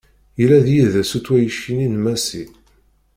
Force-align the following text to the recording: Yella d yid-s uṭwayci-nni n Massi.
Yella 0.39 0.57
d 0.65 0.67
yid-s 0.75 1.11
uṭwayci-nni 1.17 1.87
n 1.93 1.95
Massi. 2.03 2.45